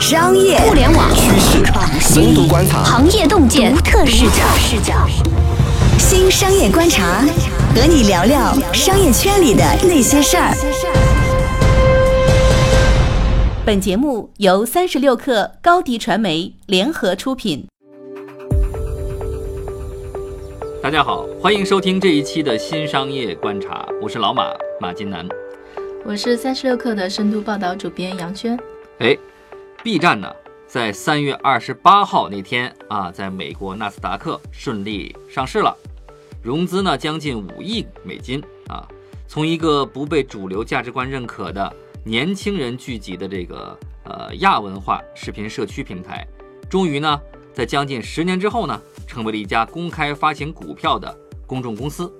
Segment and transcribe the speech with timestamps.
[0.00, 1.64] 商业互联网趋势、
[2.00, 4.44] 深度观察、行业洞见、独特视角。
[4.56, 4.94] 视角。
[5.98, 7.24] 新商业观察，
[7.74, 10.54] 和你聊聊商业圈里的那些事儿。
[13.66, 17.66] 本节目由三十六克高低传媒联合出品。
[20.80, 24.44] 大家好，欢迎收听这一期的新商业观察，我是老马
[24.80, 25.26] 马金南。
[26.04, 28.58] 我是三十六克的深度报道主编杨轩。
[29.00, 29.16] 哎
[29.82, 30.30] ，B 站呢，
[30.66, 35.74] 在三月二十八号那天啊，在美国纳斯达克顺利上市了，
[36.42, 38.86] 融资呢将近五亿美金啊。
[39.26, 41.74] 从一个不被主流价值观认可的
[42.04, 46.26] 年轻人聚集的这个呃亚文化视频社区平台，
[46.68, 47.18] 终于呢，
[47.54, 52.12] 在将近十年之后呢，成为了一家公开发行股票的公众公司。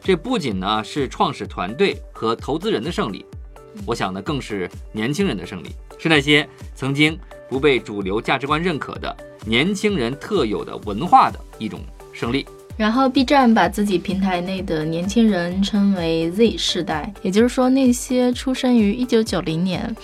[0.00, 3.22] 这不仅呢是创始团队和投资人的胜利，
[3.84, 5.68] 我想呢更是年轻人的胜利，
[6.02, 7.16] 是那些曾经
[7.48, 9.16] 不被主流价值观认可的
[9.46, 11.78] 年轻人特有的文化的一种
[12.12, 12.44] 胜利。
[12.76, 19.94] 然后，B 站把自己平台内的年轻人称为 Z 世代，也就是说那些出生于一九九零年。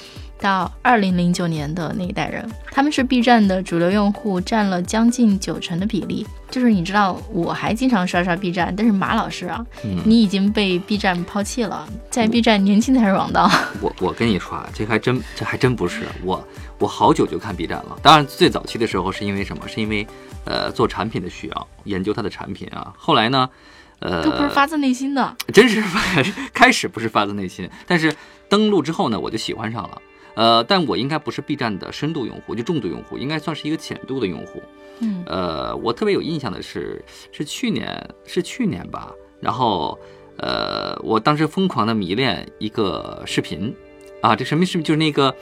[0.40, 6.26] 到二零零九年的那一代人，他们是 B 站的主流用户，占了将近九成的比例。
[6.50, 9.64] 就是你知道，我还经常刷刷 B 站，但是马老师啊，
[10.04, 13.50] 你已经被 B 站抛弃了，在 B 站年轻才是王道。
[13.82, 16.42] 我我跟你说啊，这还真这还真不是我，
[16.78, 17.98] 我好久就看 B 站了。
[18.02, 19.68] 当然，最早期的时候是因为什么？
[19.68, 20.06] 是因为
[20.46, 22.94] 呃做产品的需要，研究它的产品啊。
[22.96, 23.50] 后来呢，
[23.98, 25.84] 呃都不是发自内心的，真是
[26.54, 28.14] 开始不是发自内心，但是
[28.48, 30.00] 登录之后呢，我就喜欢上了。
[30.38, 34.62] 呃，但我应该不是 B 站的深度用户，就重度用户，应该算是一个浅度的用户。
[35.00, 39.12] 嗯，呃，我特别有印象的是，是去年，是去年吧。
[39.40, 39.98] 然后，
[40.36, 43.74] 呃，我当时疯狂的迷恋一个视频，
[44.20, 44.84] 啊，这什么视频？
[44.84, 45.34] 就是那个，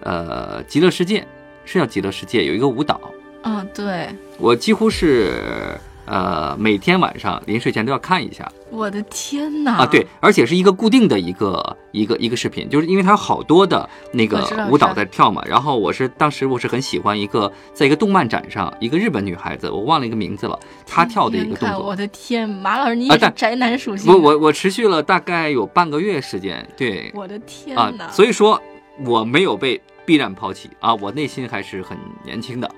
[0.00, 1.24] 呃，极乐世界，
[1.64, 3.00] 是叫极乐世界，有一个舞蹈。
[3.42, 5.78] 啊，对，我几乎是。
[6.10, 8.50] 呃，每天晚上临睡前都要看一下。
[8.68, 9.76] 我的天哪！
[9.76, 15.40] 啊，对，而且是一个固定的一个一个一个视频，就是因为它有好多的那个舞蹈在跳嘛。
[15.46, 21.86] 然后我是当时我是很喜欢一个，在一个动漫展上，一个日本女孩子，我忘了一个名字了，她跳的一个动作。
[21.86, 24.12] 我的天，马老师你也是宅男属性。
[24.12, 26.68] 我我我持续了大概有半个月时间。
[26.76, 27.92] 对，我的天啊！
[28.10, 28.60] 所以说
[29.04, 32.68] 我没有被 B 站抛弃啊，我内心还是很年轻的。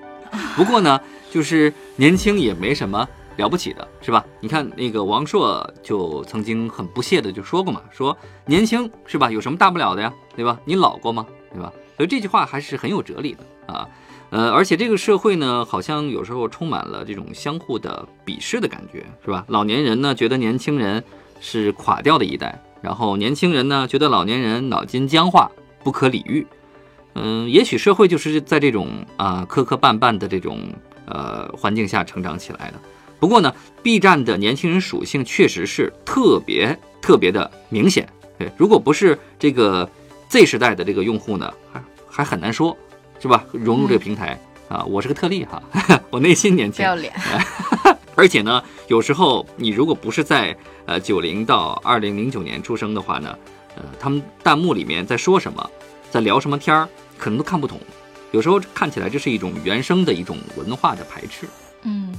[0.55, 0.99] 不过呢，
[1.31, 3.07] 就是年轻也没什么。
[3.37, 4.23] 了不起的是吧？
[4.39, 9.31] 你看那个王朔就曾经很不屑的就说过嘛，说年轻是吧？
[9.31, 10.59] 有什么大不了的呀，对吧？
[10.65, 11.25] 你老过吗？
[11.51, 11.71] 对吧？
[11.97, 13.87] 所以这句话还是很有哲理的啊。
[14.29, 19.45] 呃，而且这个社会呢，好像有时候充满了这种相互的鄙视的感觉，是吧？
[19.47, 21.03] 老年人呢觉得年轻人
[21.39, 25.51] 是垮掉的一代，然后年轻人呢觉得老年人脑筋僵化
[25.83, 26.47] 不可理喻。
[27.13, 30.59] 嗯，也许社会就是在这种啊磕磕绊绊的这种
[31.05, 32.79] 呃环境下成长起来的。
[33.23, 38.05] 不过呢，B 站的年轻人属性确实是特别特别的明显。
[38.37, 39.89] 对，如果不是这个
[40.27, 42.77] Z 时代的这个用户呢，还还很难说，
[43.21, 43.45] 是吧？
[43.53, 45.63] 融入这个平台啊，我是个特例哈，
[46.11, 46.79] 我内心年轻。
[46.79, 47.13] 不要脸。
[48.13, 50.53] 而且呢，有时候你如果不是在
[50.85, 53.37] 呃九零到二零零九年出生的话呢，
[53.77, 55.71] 呃，他们弹幕里面在说什么，
[56.11, 57.79] 在聊什么天儿，可能都看不懂。
[58.31, 61.47] 有时候看起来这是一种原生的一种文化的排斥。
[61.83, 62.13] 嗯。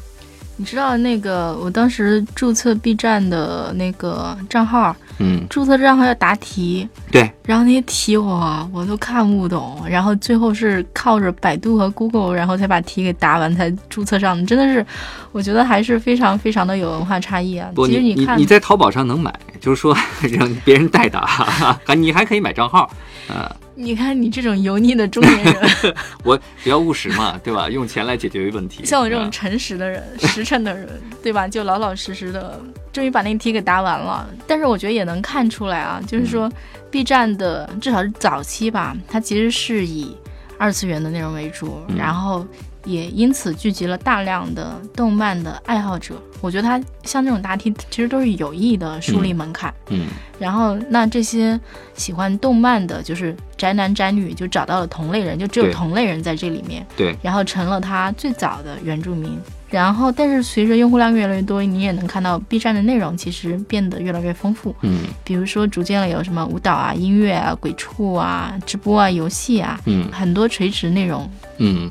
[0.57, 14.47] 你知道那个我当时注册 B 站的那个账号，嗯，注册账号要答题，对，然后那些题我我都看不懂，然后最后是靠着百度和 Google，然后才把题给答完才注册上的。
[14.47, 14.87] 真的是，
[15.33, 17.71] 我觉得还是非常非常的有文化差异啊。
[17.75, 19.97] 其实你看你在淘宝上能买，就是说
[20.31, 21.27] 让别人代答，
[21.85, 22.89] 还你还可以买账号，
[23.29, 23.51] 呃。
[23.77, 27.69] 你看你这种油腻的中年人， 我比较务实嘛，对吧？
[27.69, 28.85] 用钱来解决问题。
[28.87, 30.89] 像我这种诚实的人、实诚的人，
[31.23, 31.49] 对吧？
[31.49, 32.61] 就老老实实的，
[32.93, 34.29] 终于把那个题给答完了。
[34.47, 36.51] 但是我觉得也能看出来啊，就是说
[36.91, 40.17] ，B 站的至少是早期吧，它其实是以
[40.57, 42.47] 二次元的内容为主，然后。
[42.85, 46.15] 也因此聚集了大量的动漫的爱好者。
[46.41, 49.73] 我觉得他像这种答题，其实都是有意的树立门槛。
[49.89, 50.07] 嗯，
[50.39, 51.59] 然后那这些
[51.95, 56.87] 喜欢动漫的，就是宅男宅女，就找到了同类人，就只有同类人在这里面。
[56.97, 59.39] 对，然后成了他最早的原住民。
[59.71, 64.77] 然后，但是随着用户量越来越多，你也能看到 B 站的内容其实变得越来越丰富。
[64.83, 71.29] 嗯，比如说逐渐了有什么舞蹈啊、音乐啊、鬼畜啊、直播啊、游戏啊，嗯，很多垂直内容。
[71.57, 71.91] 嗯。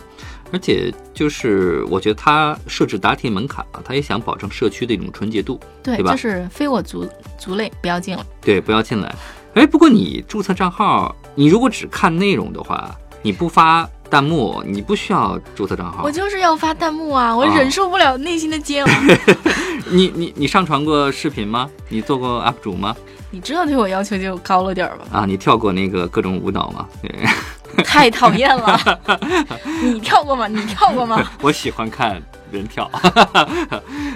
[0.53, 6.11] 而且就是，我觉得他设置答题门槛啊，他也想保证社区的一种纯洁度，对吧？
[6.11, 7.09] 就是非我族
[7.39, 9.13] 族类不要进来，对，不要进来。
[9.55, 16.11] 哎，不过你注册账号，你如果只看内容的话，你不发弹幕，你不需要注册账号我。
[16.11, 18.91] 就是要发弹幕啊，我啊忍受不了内心的煎熬。
[19.89, 21.67] 你你你上传过视频吗？
[21.89, 22.95] 你做过 UP 主吗？
[23.31, 25.05] 你这对我要求就高了点儿吧？
[25.11, 26.87] 啊，你跳过那个各种舞蹈吗？
[27.01, 27.11] 对，
[27.83, 28.79] 太讨厌了！
[29.81, 30.47] 你跳过吗？
[30.47, 31.23] 你跳过吗？
[31.41, 32.21] 我喜欢看
[32.51, 32.89] 人跳。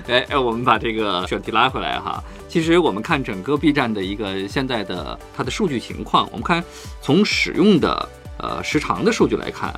[0.08, 2.24] 哎哎，我们把这个选题拉回来哈。
[2.48, 6.64] 其实我们看整个 B 站的一个现在的它的数据情况，我们看
[7.02, 8.08] 从使用的
[8.38, 9.74] 呃时长的数据来看，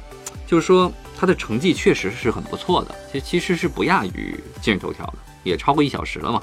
[0.45, 6.41] 就是说它的成绩确实是很不错的，其其实是不亚于今日头条的，也超过一小时了嘛。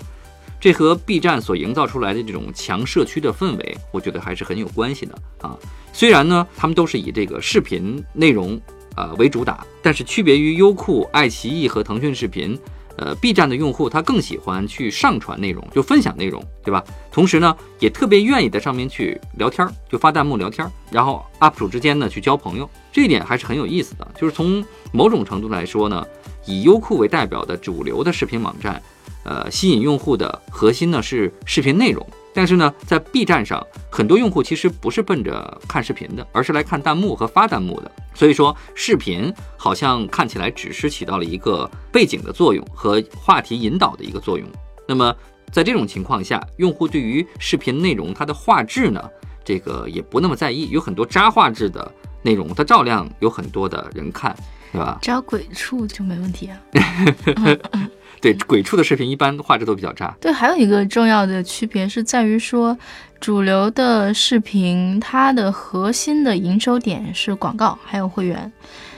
[0.59, 5.57] 这和 B 站所营造出来的这种强社区的氛围，我觉得还是很有关系的啊。
[5.93, 8.61] 虽然呢，他们都是以这个视频内容
[8.97, 12.59] 呃为主打，但是区别于优酷、爱奇艺和腾讯视频，
[12.97, 16.83] 呃，B 站的用户他更喜欢去上传内容，就分享内容，对吧？
[17.13, 24.09] 同时呢，也特别愿意在上面去聊天，就发弹幕聊天，然后 UP 主之间呢去交朋友，这一点还是很有意思的。
[24.19, 26.07] 就是从某种程度来说呢，
[26.47, 28.83] 以优酷为代表的主流的视频网站。
[29.27, 37.91] 呃，吸引用户的核心呢是视频内容，但是呢，在 B 站上，很多用户其实不是奔着看视频的，而是来看弹幕和发弹幕的。
[38.15, 44.47] 所以说，视频好像看起来只是起到了一个背景的作用和话题引导的一个作用。
[44.87, 45.13] 那么，
[45.51, 49.03] 在这种情况下，用户对于视频内容它的画质呢，
[49.45, 51.93] 这个也不那么在意，有很多渣画质的
[52.23, 54.37] 内容，它照样有很多的人看，
[54.73, 54.99] 对吧？
[55.03, 56.63] 只要鬼畜就没问题啊。
[58.27, 60.13] 对，鬼畜的视频一般画质都比较渣。
[60.21, 62.77] 对，还有一个重要的区别是在于说，
[63.21, 68.53] 主流的视频它的核心的营收点是广告还有会员，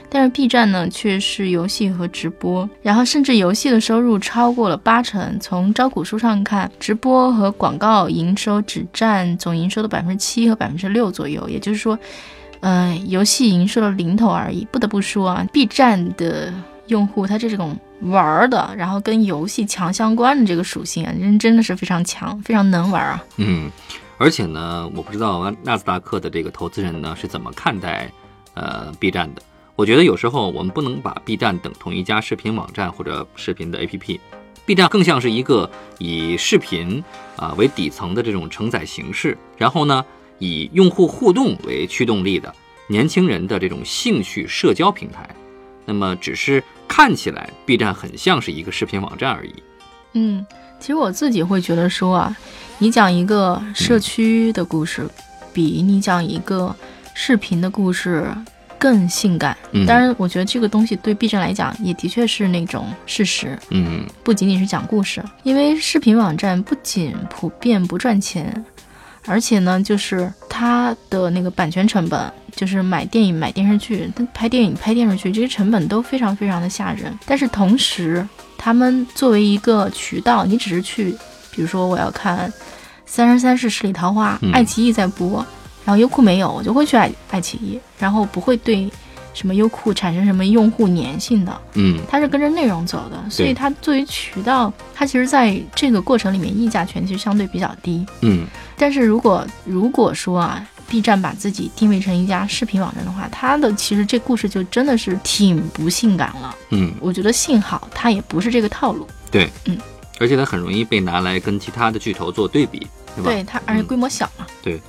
[0.09, 5.37] 但是 B 站呢却是游戏和直播，然后甚至游戏的收入超过了八成。
[5.39, 11.99] 从招股书上看，直播和广告营收只占总营收的百分之七和百分之六左右，也就是说，
[12.61, 14.67] 呃，游戏营收的零头而已。
[14.71, 16.51] 不得不说啊，B 站的
[16.89, 17.77] 用户他这种。
[18.03, 23.21] 玩儿的，然后跟游戏强相关的这个属性啊，人真的是非常强，非常能玩啊。
[23.35, 23.69] 嗯，
[24.17, 28.09] 而且呢，我不知道纳斯达克的这个投资人呢是怎么看待
[28.53, 29.41] 呃 B 站的。
[29.75, 37.03] 我觉得有时候我们不能把 B 站等同一家视频网站或者视频的 APP，B 站更像是一个以视频
[37.35, 40.05] 啊、为底层的这种承载形式，然后呢
[40.37, 42.55] 以用户互动为驱动力的
[42.87, 45.29] 年轻人的这种兴趣社交平台。
[45.83, 49.53] 那么只是看起来 B 站很像是一个视频网站而已。
[50.13, 50.45] 嗯，
[50.79, 52.35] 其实我自己会觉得说啊，
[52.79, 55.07] 你讲一个社区的故事，
[55.53, 56.75] 比你讲一个
[57.13, 58.27] 视频的故事
[58.77, 59.55] 更性感。
[59.71, 68.65] 嗯当然，我觉得这个东西对 B 站来讲也的确是那种事实，嗯不仅仅是讲故事，因为视频网站不仅普遍不赚钱。
[69.27, 77.17] 而且呢，就是它的那个版权成本，就是买电影、买电视剧、拍电影、拍电视剧，这些成本都非常非常的吓人。
[77.25, 78.27] 但是同时，
[78.57, 81.11] 他们作为一个渠道，你只是去，
[81.51, 82.49] 比如说我要看
[83.05, 85.37] 《三生三世十里桃花》嗯爱奇艺在播，
[85.85, 88.91] 然后优酷没有，我就会去爱爱奇艺，然后不会对
[89.33, 91.61] 什么优酷产生什么用户粘性的。
[91.75, 98.05] 嗯它是跟着内容走的，所以它作为渠道，它其实在这个过程里面溢价权其实相对比较低。
[98.19, 98.45] 嗯
[98.77, 106.55] 但是如果如果说啊，B 站把自己定位成一家视频网站的话，它的其实这故事就真的是挺不性感了。
[106.71, 109.77] 嗯，我觉得幸好它也不是这个套路，对，嗯，
[110.19, 112.79] 而且它很容易被拿来跟其他的巨头做对比，
[113.15, 113.31] 对吧？
[113.31, 114.45] 对它，而且嗯规模小嘛。
[114.61, 114.81] 对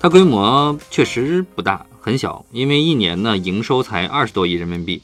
[0.00, 5.02] 它规模确实不大，很小，因为一年呢营收才二十多亿人民币，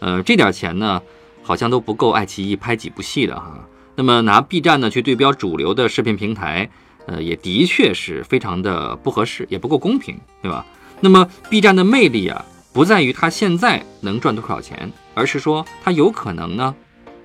[0.00, 1.00] 呃，这点钱呢
[1.42, 3.58] 好像都不够爱奇艺拍几部戏的哈。
[3.96, 6.68] 那么拿 B 站呢去对标主流的视频平台，
[7.06, 10.64] 呃，也的确是非常的不合适，也不够公平，对吧？
[11.00, 16.74] 那么 B 站的魅力啊，不在于它现在能赚多少钱，而是说它有可能呢，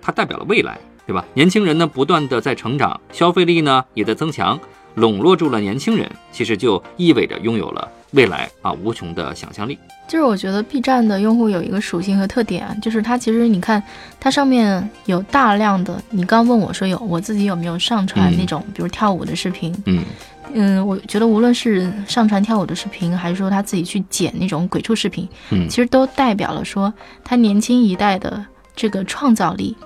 [0.01, 1.25] 它代表了未来，对吧？
[1.33, 4.59] 年轻人呢不断的在成长，消费力呢也在增强。
[4.95, 9.77] 笼络住了年轻人，其实就意味着拥有了未来啊无穷的想象力。
[10.07, 13.81] 就是我觉得 B 站的用户有一个属性和特点啊，就是它其实你看
[14.19, 18.37] 它上面有大量的，你刚问我说有我自己有没有上传嗯。
[18.37, 20.03] 那种，比如跳舞的视频，嗯。
[20.51, 25.69] 嗯，我觉得无论是上传跳舞的视频，还是说他自己去剪那种鬼畜视频，嗯。
[25.69, 26.91] 其实都代表了说
[27.23, 28.43] 他年轻一代的
[28.75, 29.77] 这个创造力，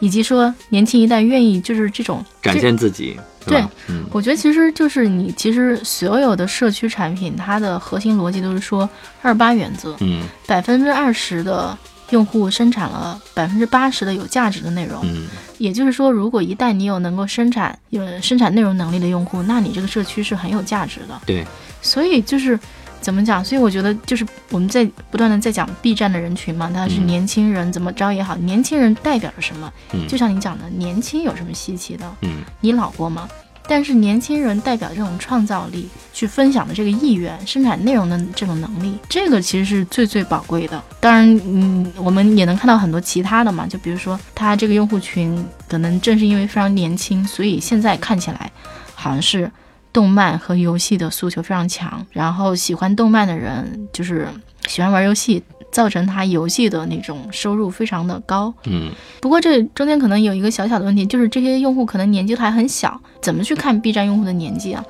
[0.00, 3.70] 以及说年轻一代愿意就是这种展现自己，是吧？
[3.88, 8.88] 嗯我觉得其实就是你其实所有的社区产品，它的核心逻辑都是说
[9.22, 11.76] 二八原则，嗯百分之二十的
[12.10, 15.00] 用户生产了百分之八十的有价值的内容。
[15.04, 15.28] 嗯
[15.58, 21.20] 也就是说，如果一旦你有能够生产有生产内容能力的用户，那你这个社区是很有价值的。
[21.26, 21.46] 对，
[21.82, 22.58] 所以就是
[23.00, 23.44] 怎么讲？
[23.44, 29.72] 所以我觉得就是我们在不断的在讲 B 站的人群嘛，他是嗯年轻人，怎么着也好，年轻人代表着什么？
[29.92, 32.04] 嗯就像你讲的，年轻有什么稀奇的？
[32.22, 33.28] 嗯你老过吗？
[33.68, 40.82] 但是年轻人代表这种创造力，去分享的这个意愿，生产内容的这种能力，这个其实是最最宝贵的。
[40.98, 48.50] 当然，嗯，我们也能看到很多其他的嘛，就比如说他这个用户群，可能正是因为非常年轻，所以现在看起来
[48.92, 49.48] 好像是
[49.92, 54.28] 动漫和游戏的诉求非常强，然后喜欢动漫的人就是
[54.66, 55.42] 喜欢玩游戏，
[55.72, 58.52] 造成他游戏的那种收入非常的高。
[58.64, 64.84] 嗯不过这中间可能有一个小小的问题，就是这些用户可能年纪还很小，怎么去看 B 站用户的年纪啊？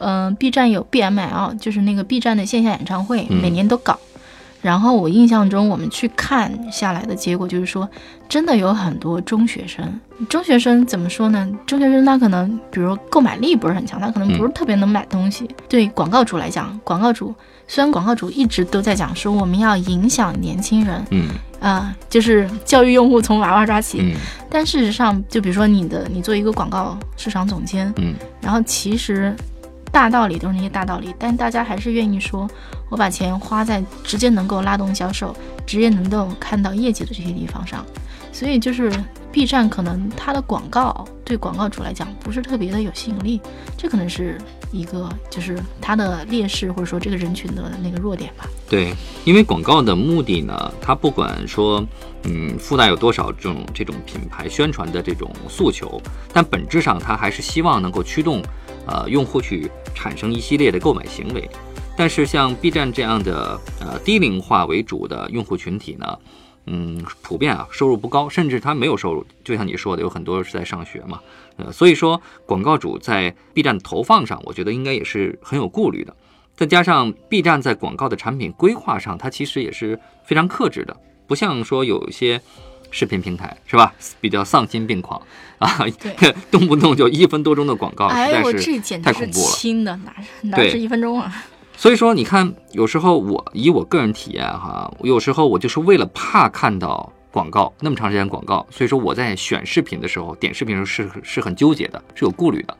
[0.00, 3.98] 嗯、b 站有 BML，就是那个 B 站的线下演唱会，嗯每年都搞。
[4.60, 7.88] 然后我印象中，我们去看下来的结果就是说，
[8.28, 10.00] 真的有很多中学生。
[10.28, 11.48] 中学生怎么说呢？
[11.64, 15.48] 中学生他可能，比如购买力不是很强，他可能不是特别能买东西。
[15.68, 17.32] 对广告主来讲，广告主
[17.68, 21.28] 虽然广告主一直都在讲说我们要影响年轻人，嗯
[21.60, 24.00] 啊、就是教育用户从娃娃抓起。
[24.00, 24.14] 嗯
[24.50, 29.36] 但事实上，就比如说你的，你做一个广告市场总监，嗯然后其实
[29.90, 32.48] 大道理都是那些大道理，但大家还是愿意说，
[32.88, 35.34] 我把钱花在直接能够拉动销售、
[35.66, 37.84] 直接能够看到业绩的这些地方上。
[38.30, 38.92] 所以就是
[39.32, 43.40] B 站可能它的广告对广告主来讲不是特别的有吸引力，
[43.76, 44.38] 这可能是
[44.70, 48.46] 一个就是它的劣势，或者说这个人群的那个弱点吧。
[48.68, 51.84] 对，因为广告的目的呢，它不管说，
[52.24, 56.00] 嗯，附带有多少这种这种品牌宣传的这种诉求，
[56.32, 58.40] 但本质上它还是希望能够驱动，
[58.88, 61.48] 呃，用户去产生一系列的购买行为。
[61.96, 66.18] 但是像 B 站这样的呃低龄化为主的用户群体呢，
[66.66, 69.26] 嗯，普遍啊收入不高，甚至他没有收入。
[69.44, 71.20] 就像你说的，有很多是在上学嘛，
[71.56, 76.14] 呃，所以说广告主在 B 站的投放上，我觉得应该也是很有顾虑的。
[76.56, 82.40] 再加上 B 站在广告的产品规划上，它其实也是非常克制的，不像说有一些
[82.90, 85.20] 视频平台是吧，比较丧心病狂
[85.58, 85.84] 啊，
[86.18, 89.46] 对 动不动就一分多钟的广告，实哎，我在是这简直是太恐怖了。
[89.46, 91.44] 轻的，哪哪是一分钟啊？
[91.76, 102.76] 所以说，你看，有时候我以我个人体验哈，有时候我就是为了怕看到广告那么长时间广告，所以说我在选视频的时候，点视频的时候是是很纠结的，是有顾虑的。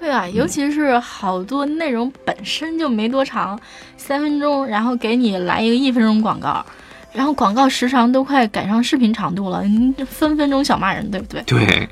[0.00, 3.60] 对啊，尤其是好多内容本身就没多长，
[3.96, 6.64] 三分钟，然后给你来一个一分钟广告，
[7.12, 11.42] 然后广告时长都快赶上视频长度了，你分分钟想骂人，对不对？
[11.42, 11.88] 对，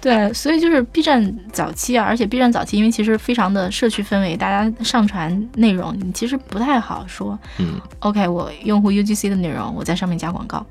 [0.00, 10.64] 对，所以就是 B 站早期啊，而且 B 站早期因为其实非常的社区氛围，大家上传内容，你其实不太好说嗯 OK，我用户 UGC 的内容，我在上面加广告。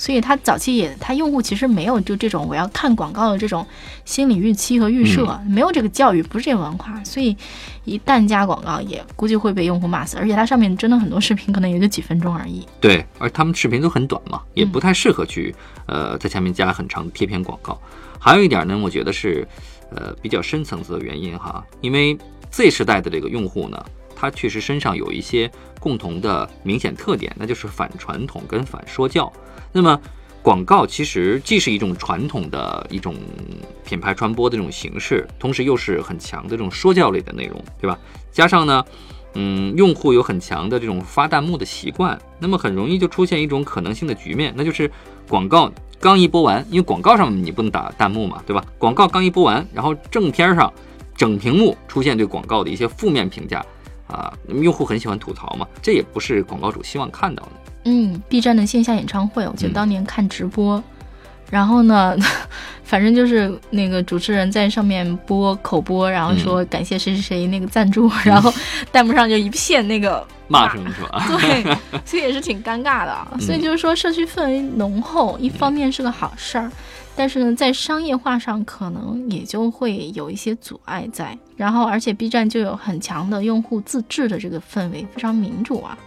[0.00, 3.66] 所以它早期也，它用户其实没有就这种我要看广告的这种
[4.06, 7.04] 心理预期和预设，没有这个教育，不是这个文化。
[7.04, 7.36] 所以
[7.84, 10.16] 一旦加广告，也估计会被用户骂死。
[10.16, 12.66] 而且它上面真的很多视频可能也就几分钟而已。
[12.80, 15.54] 对，而他们视频都很短嘛，也不太适合去
[15.84, 17.78] 呃在下面加很长的贴片广告。
[18.18, 19.46] 还有一点呢，我觉得是
[19.94, 22.16] 呃比较深层次的原因哈，因为
[22.50, 23.84] Z 时代的这个用户呢，
[24.20, 29.32] 它确实身上有一些共同的明显特点，那就是反传统跟反说教。
[29.72, 29.98] 那么
[30.42, 33.14] 广告其实既是一种传统的一种
[33.82, 37.98] 品牌传播的这种形式，同时又是很强的这种说教类的内容，对吧？
[38.30, 38.84] 加上呢，
[39.32, 44.90] 嗯，用户有很强的这种发弹幕的习惯，那么很容易就出现一种可能性的局面，那就是
[45.26, 48.62] 广告刚一播完，因为广告上你不能打弹幕嘛，对吧？
[48.76, 50.70] 广告刚一播完，然后正片上
[51.16, 53.64] 整屏幕出现对广告的一些负面评价
[54.10, 57.52] 啊，那么用户很喜欢吐槽嘛，这也不是广告主希望看到的。
[57.84, 60.82] 嗯，B 站的线下演唱会，我记得嗯当年看直播，
[61.50, 62.14] 然后呢，
[62.84, 68.52] 反正就是那个主持人在上面播口播，然后说感谢谁谁谁那个赞助， 然后
[68.92, 71.24] 弹幕上就一片那个骂声是吧？
[71.40, 71.62] 对，
[72.04, 73.12] 所以也是挺尴尬的。
[73.12, 76.70] 啊所以就是说，社区氛围浓厚，一方面是个好事儿，
[77.16, 81.36] 但是呢，在商业化上可能也就会有一些阻碍在。
[81.56, 85.98] 然后，而且 B 站就有很强的用户自治的这个氛围，非常民主啊。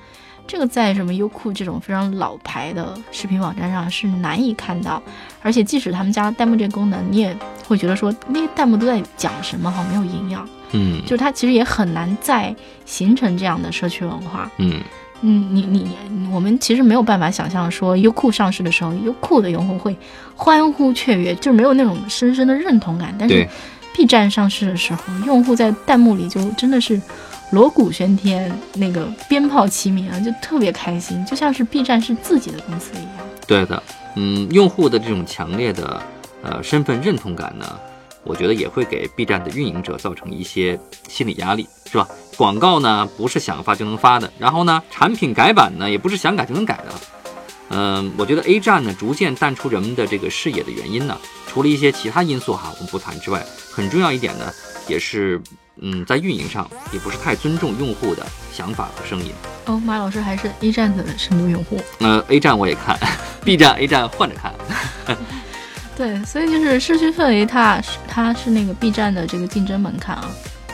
[0.46, 5.02] 这个在什么优酷这种非常老牌的视频网站上是难以看到，
[5.42, 10.48] 而且即使他们加了弹幕这个功能，你也会觉得说那些弹幕都在讲什么，好没有营养。
[10.76, 14.52] 嗯就是它其实也很难再形成这样的社区文化。
[14.58, 14.82] 嗯
[15.26, 15.96] 嗯，你你
[16.34, 19.96] 我们其实没有办法想象说优酷上市的时候，优酷的用户会
[20.36, 23.16] 欢呼雀跃，就是没有那种深深的认同感。
[23.18, 23.48] 但是
[23.96, 27.02] B 站上市的时候，用户在弹幕里就真的是
[27.52, 33.26] 锣鼓喧天，那个鞭炮齐鸣啊，就特别开心，就像是 B 站是自己的公司一样。
[33.48, 33.82] 对的，
[34.16, 36.02] 嗯，用户的这种强烈的
[36.42, 37.66] 呃身份认同感呢，
[38.24, 42.08] 我觉得也会给 B 站的运营者造成一些心理压力，是吧？
[42.38, 46.94] 广告呢不是想发就能发的，然后呢，产品改版呢也不是想改就能改的。
[47.70, 54.52] 嗯，我觉得 A 站呢逐渐淡出人们的这个视野的原因呢，除了一些其他因素哈，我们不谈之外，很重要一点呢，
[54.88, 55.42] 也是
[55.82, 59.32] 嗯，在运营上也不是太尊重用户的想法和声音。
[59.66, 61.82] 哦，马老师还是 A 站的深度用户。
[62.00, 63.00] 呃，A 站我也看，
[63.44, 64.54] B 站、A 站换着看。
[65.96, 70.30] 对，所以就是社区氛围，它是它是那个 B 站的这个竞争门槛啊，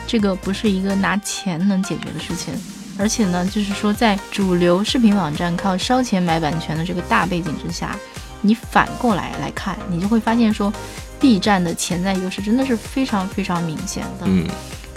[0.06, 2.54] 这个不是一个拿钱能解决的事情。
[2.98, 7.96] 而且呢，就是说，在主流视频网站靠烧钱买版权的这个大背景之下，
[8.42, 10.70] 你反过来来看，你就会发现说
[11.18, 14.26] ，B 站的潜在优势真的是非常非常明显的。
[14.26, 14.46] 嗯，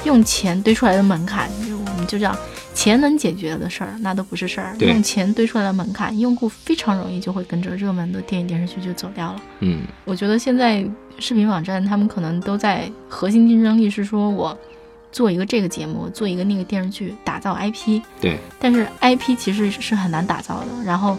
[0.03, 2.35] 用钱堆出来的门槛，就我们就这样，
[2.73, 4.75] 钱能解决的事儿，那都不是事儿。
[4.79, 9.41] 用钱堆出来的门槛，用户非常容易就会跟着热门的电影电视剧就走掉了。
[9.59, 10.85] 嗯，我觉得现在
[11.19, 14.57] 视频网站他们可能都在核心竞争力是说我
[15.11, 18.01] 做一个这个节目，做一个那个电视剧，打造 IP。
[18.19, 20.67] 对，但是 IP 其实是很难打造的。
[20.83, 21.15] 然后，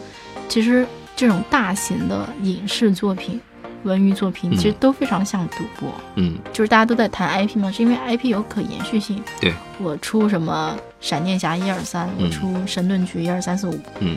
[0.49, 3.41] 其实这种大型的影视作品、
[3.85, 5.93] 文娱作品，嗯其实都非常像赌博。
[6.17, 9.23] 嗯，就是大家都在谈 IP 嘛，是因为 IP 有可延续性。
[9.41, 14.17] 对，我出什么闪电侠一二三，我嗯出神盾局一二三四五，嗯，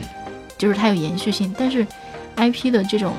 [0.56, 1.54] 就是它有延续性。
[1.58, 1.86] 但是
[2.36, 3.14] IP 的这种，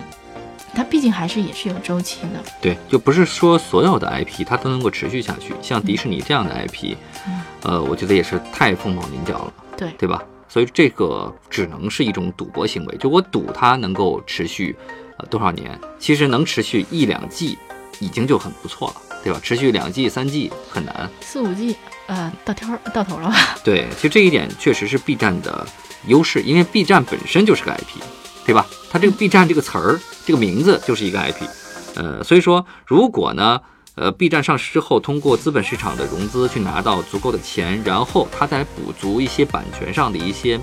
[0.73, 2.43] 它毕竟还是也是有周期的。
[2.61, 6.95] 对，就不是说所有的 IP 它都能够持续下去，像迪士尼这样的 IP，
[7.27, 10.23] 嗯呃，我觉得也是太凤毛麟角了，对，对吧？
[10.47, 14.75] 所以这个只能是一种赌博行为，就我赌它能够持续
[15.19, 17.57] 呃多少年，其实能持续一两季
[17.99, 19.39] 已经就很不错了，对吧？
[19.43, 21.09] 持续两季三季很难。
[21.21, 21.75] 四五季，
[22.07, 23.35] 呃，到天儿到头了吧？
[23.63, 25.65] 对，其实这一点确实是 B 站的
[26.07, 28.01] 优势，因为 B 站本身就是个 IP，
[28.45, 28.65] 对吧？
[28.89, 31.45] 它这个 B 站这个词儿，这个名字就是一个 IP，
[31.95, 33.59] 呃，所以说如果呢，
[33.95, 40.57] 呃，B 站上市之后，通过资本市场的融资去拿到足够的钱，然后它再补足一些版权上的一些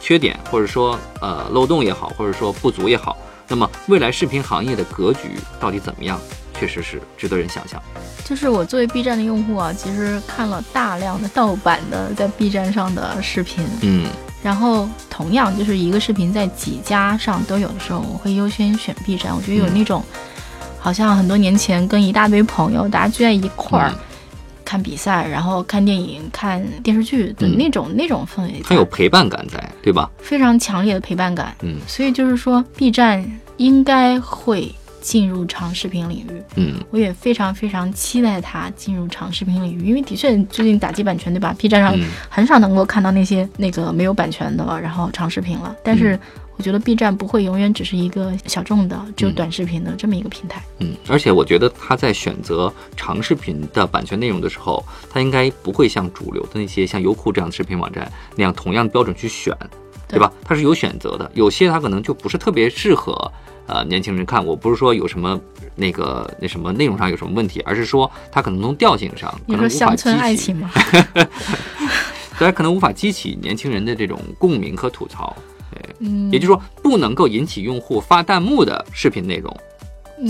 [0.00, 3.16] 缺点，或者说呃漏洞也好，或者说不足也好，
[3.48, 5.30] 那么未来视频行业的格局
[5.60, 6.18] 到底怎么样，
[6.58, 7.80] 确实是值得人想象。
[8.24, 14.06] 就是我作为 B 站的用户啊，其实看了大量的盗版的在 B 站上的视频，嗯
[14.42, 19.34] 然后同样就是一个视频在几家上都有的时候，我会优先选 B 站。
[19.34, 20.04] 我觉得有嗯那种，
[20.78, 23.98] 好像很多年前跟一大堆朋友大家聚在一块儿、嗯
[24.74, 30.10] 看比赛，然后看电影、看电视剧的嗯那种、那种氛围在，它有陪伴感在，对吧？
[30.18, 31.54] 非常强烈的陪伴感。
[31.62, 33.24] 嗯所以就是说，B 站
[33.56, 36.42] 应该会进入长视频领域。
[36.56, 45.72] 嗯我也非常非常期待它进入长视频领域，因为的确最近打击版权，对吧？B 站上嗯很少能够看到那些那个没有版权的，然后长视频了。
[45.84, 46.18] 但是
[46.56, 50.62] 我觉得 B 站不会永远只是一个小众的、只有短视频的这么一个平台。
[50.78, 59.56] 嗯，而且我觉得他在选择长视频的版权内容的时候，他应该不会像主流的那些像优酷这样的视频网站那样同样的标准去选，
[60.08, 60.32] 对吧？
[60.44, 63.30] 它是有选择的，有些它可能就不是特别适合
[63.66, 64.44] 呃年轻人看。
[64.44, 65.38] 我不是说有什么
[65.74, 70.70] 那个那什么内容上有什么问题，而是说它可能从调性上你可能无法激说乡村爱起，情吗？
[72.38, 75.36] 大家可能无法激起年轻人的这种共鸣和吐槽。
[75.98, 79.56] 嗯，也就是说，不能够引起用户发弹幕的视频内容，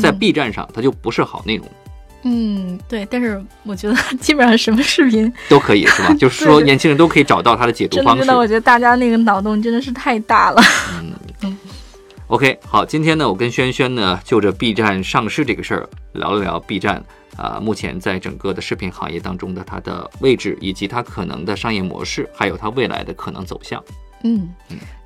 [0.01, 1.67] 在嗯 B 站上它就不是好内容。
[2.27, 6.15] 嗯对，但是我觉得基本上什么视频， 都可以是吧？
[6.19, 8.39] 就是说年轻人都可以找到它的解读方式真的，。
[8.39, 10.63] 我觉得大家那个脑洞真的是太大了。
[11.43, 11.59] 嗯
[12.29, 17.05] OK，好，今天呢，我跟轩轩呢就着 B 站上市这个事儿聊了聊 B 站
[17.37, 23.83] 啊、目前在整个的视频行业当中的它的位置，以及它可能的商业模式，还有它未来的可能走向。
[24.25, 24.53] 嗯，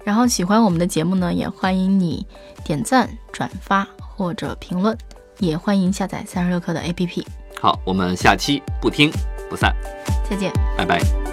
[0.04, 2.26] 然后喜欢我们的节目呢，也欢迎你
[2.64, 4.96] 点赞、转发或者评论，
[5.38, 7.26] 也欢迎下载三十六课的 APP。
[7.60, 9.12] 好，我们下期不听
[9.50, 9.74] 不散，
[10.30, 10.52] 再见。
[10.76, 11.27] 拜拜。